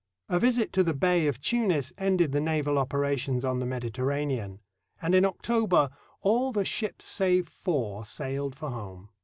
[0.29, 4.59] A visit to the Bey of Tunis ended the naval operations on the Mediterranean,
[4.99, 9.09] and in October all the ships save four sailed for home.